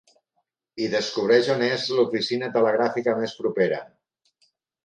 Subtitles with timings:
[0.85, 3.81] I descobreix on és l'oficina telegràfica més propera.